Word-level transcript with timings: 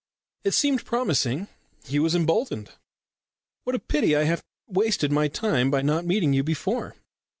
It 0.43 0.55
seemed 0.55 0.83
promising; 0.83 1.47
he 1.85 1.99
was 1.99 2.15
emboldened. 2.15 2.71
"What 3.65 3.75
a 3.75 3.79
pity 3.79 4.15
I 4.15 4.23
have 4.23 4.43
wasted 4.67 5.11
my 5.11 5.27
time 5.27 5.69
by 5.69 5.83
not 5.83 6.05
meeting 6.07 6.33
you 6.33 6.41
before? 6.43 6.95